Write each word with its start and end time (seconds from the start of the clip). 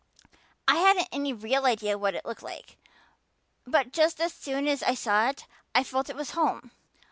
I 0.67 0.77
hadn't 0.77 1.09
any 1.11 1.31
real 1.31 1.63
idea 1.67 1.95
what 1.95 2.15
it 2.15 2.25
looked 2.25 2.41
like. 2.41 2.79
But 3.67 3.91
just 3.93 4.19
as 4.19 4.33
soon 4.33 4.67
as 4.67 4.81
I 4.81 4.95
saw 4.95 5.29
it 5.29 5.45
I 5.75 5.83
felt 5.83 6.09
it 6.09 6.15
was 6.15 6.31
home. 6.31 6.71